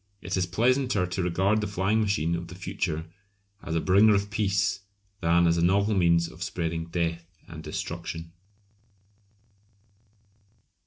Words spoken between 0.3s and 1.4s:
is pleasanter to